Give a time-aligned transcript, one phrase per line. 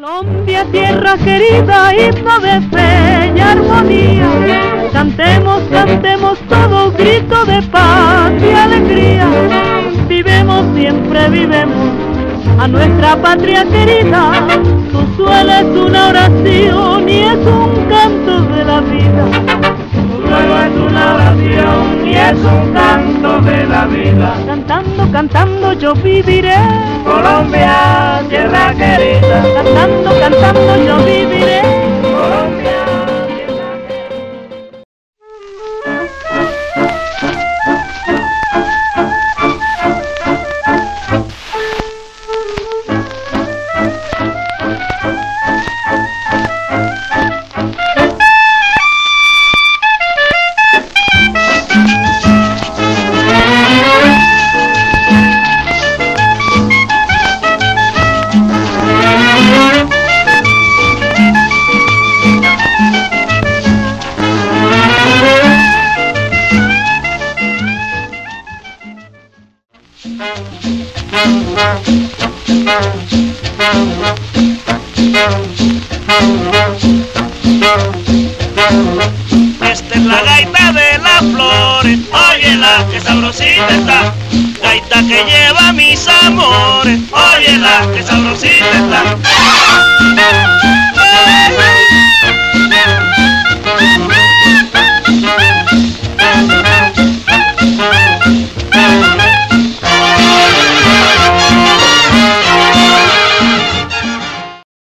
[0.00, 4.30] Colombia, tierra querida, himno de fe y armonía.
[4.94, 9.28] Cantemos, cantemos todo grito de paz y alegría.
[10.08, 11.90] Vivemos, siempre vivemos
[12.58, 14.48] a nuestra patria querida.
[14.90, 16.29] Su suelo es una oración
[22.30, 24.34] es un canto de la vida.
[24.46, 26.54] Cantando, cantando yo viviré.
[27.04, 29.42] Colombia, tierra querida.
[29.54, 31.39] Cantando, cantando yo viviré.
[70.02, 70.16] Esta
[79.94, 84.14] es la gaita de las flores, óyela que sabrosita está.
[84.62, 88.79] Gaita que lleva mis amores, óyela que sabrosita.